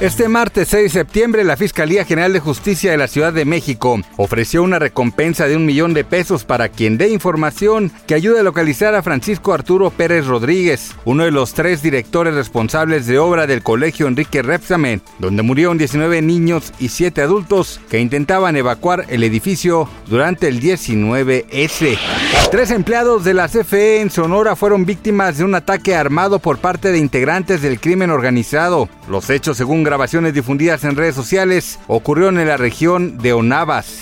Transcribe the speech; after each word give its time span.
Este 0.00 0.30
martes 0.30 0.68
6 0.68 0.84
de 0.84 0.88
septiembre, 0.88 1.44
la 1.44 1.58
Fiscalía 1.58 2.06
General 2.06 2.32
de 2.32 2.40
Justicia 2.40 2.90
de 2.90 2.96
la 2.96 3.06
Ciudad 3.06 3.34
de 3.34 3.44
México 3.44 4.00
ofreció 4.16 4.62
una 4.62 4.78
recompensa 4.78 5.46
de 5.46 5.56
un 5.56 5.66
millón 5.66 5.92
de 5.92 6.04
pesos 6.04 6.44
para 6.44 6.70
quien 6.70 6.96
dé 6.96 7.10
información 7.10 7.92
que 8.06 8.14
ayude 8.14 8.40
a 8.40 8.42
localizar 8.42 8.94
a 8.94 9.02
Francisco 9.02 9.52
Arturo 9.52 9.90
Pérez 9.90 10.26
Rodríguez, 10.26 10.92
uno 11.04 11.24
de 11.24 11.30
los 11.30 11.52
tres 11.52 11.82
directores 11.82 12.32
responsables 12.32 13.06
de 13.06 13.18
obra 13.18 13.46
del 13.46 13.62
Colegio 13.62 14.06
Enrique 14.06 14.40
Repsamen, 14.40 15.02
donde 15.18 15.42
murieron 15.42 15.76
19 15.76 16.22
niños 16.22 16.72
y 16.78 16.88
7 16.88 17.20
adultos 17.20 17.78
que 17.90 18.00
intentaban 18.00 18.56
evacuar 18.56 19.04
el 19.10 19.22
edificio 19.22 19.86
durante 20.06 20.48
el 20.48 20.62
19S. 20.62 21.98
Tres 22.50 22.70
empleados 22.70 23.22
de 23.22 23.34
la 23.34 23.48
CFE 23.48 24.00
en 24.00 24.08
Sonora 24.08 24.56
fueron 24.56 24.86
víctimas 24.86 25.36
de 25.36 25.44
un 25.44 25.54
ataque 25.54 25.94
armado 25.94 26.38
por 26.38 26.56
parte 26.56 26.90
de 26.90 26.98
integrantes 26.98 27.60
del 27.60 27.78
crimen 27.78 28.10
organizado. 28.10 28.88
Los 29.08 29.28
hechos, 29.28 29.58
según 29.58 29.84
grabaciones 29.90 30.34
difundidas 30.34 30.84
en 30.84 30.94
redes 30.94 31.16
sociales, 31.16 31.80
ocurrieron 31.88 32.38
en 32.38 32.46
la 32.46 32.56
región 32.56 33.18
de 33.18 33.32
Onavas. 33.32 33.98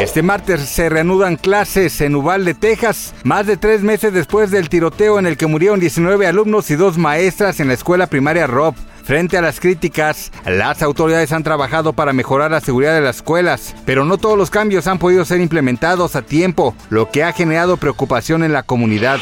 Este 0.00 0.22
martes 0.22 0.62
se 0.62 0.88
reanudan 0.88 1.36
clases 1.36 2.00
en 2.00 2.16
Uvalde, 2.16 2.54
Texas, 2.54 3.14
más 3.22 3.46
de 3.46 3.58
tres 3.58 3.82
meses 3.82 4.14
después 4.14 4.50
del 4.50 4.70
tiroteo 4.70 5.18
en 5.18 5.26
el 5.26 5.36
que 5.36 5.46
murieron 5.46 5.80
19 5.80 6.26
alumnos 6.26 6.70
y 6.70 6.76
dos 6.76 6.96
maestras 6.96 7.60
en 7.60 7.68
la 7.68 7.74
escuela 7.74 8.06
primaria 8.06 8.46
Rob. 8.46 8.74
Frente 9.04 9.36
a 9.36 9.42
las 9.42 9.60
críticas, 9.60 10.32
las 10.46 10.82
autoridades 10.82 11.30
han 11.32 11.42
trabajado 11.42 11.92
para 11.92 12.14
mejorar 12.14 12.50
la 12.50 12.62
seguridad 12.62 12.94
de 12.94 13.02
las 13.02 13.16
escuelas, 13.16 13.74
pero 13.84 14.06
no 14.06 14.16
todos 14.16 14.38
los 14.38 14.48
cambios 14.48 14.86
han 14.86 14.98
podido 14.98 15.26
ser 15.26 15.42
implementados 15.42 16.16
a 16.16 16.22
tiempo, 16.22 16.74
lo 16.88 17.10
que 17.10 17.22
ha 17.22 17.34
generado 17.34 17.76
preocupación 17.76 18.44
en 18.44 18.54
la 18.54 18.62
comunidad. 18.62 19.20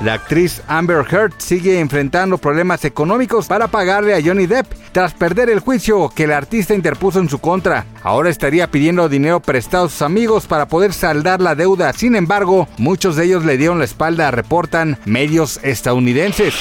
La 0.00 0.14
actriz 0.14 0.60
Amber 0.66 1.04
Heard 1.08 1.34
sigue 1.38 1.78
enfrentando 1.78 2.38
problemas 2.38 2.84
económicos 2.84 3.46
para 3.46 3.68
pagarle 3.68 4.14
a 4.14 4.22
Johnny 4.22 4.46
Depp 4.46 4.66
tras 4.92 5.14
perder 5.14 5.50
el 5.50 5.60
juicio 5.60 6.08
que 6.08 6.24
el 6.24 6.32
artista 6.32 6.74
interpuso 6.74 7.20
en 7.20 7.28
su 7.28 7.38
contra. 7.38 7.86
Ahora 8.02 8.30
estaría 8.30 8.70
pidiendo 8.70 9.08
dinero 9.08 9.40
prestado 9.40 9.86
a 9.86 9.88
sus 9.88 10.02
amigos 10.02 10.46
para 10.46 10.66
poder 10.68 10.92
saldar 10.92 11.40
la 11.40 11.54
deuda. 11.54 11.92
Sin 11.92 12.16
embargo, 12.16 12.68
muchos 12.76 13.16
de 13.16 13.24
ellos 13.24 13.44
le 13.44 13.56
dieron 13.56 13.78
la 13.78 13.84
espalda, 13.84 14.30
reportan 14.30 14.98
medios 15.04 15.60
estadounidenses. 15.62 16.54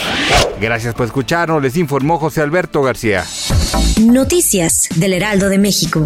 Gracias 0.61 0.93
por 0.93 1.05
escucharnos, 1.07 1.61
les 1.61 1.75
informó 1.75 2.19
José 2.19 2.41
Alberto 2.41 2.81
García. 2.81 3.25
Noticias 4.01 4.89
del 4.95 5.13
Heraldo 5.13 5.49
de 5.49 5.57
México. 5.57 6.05